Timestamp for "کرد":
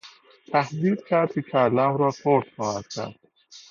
1.09-1.33, 2.87-3.19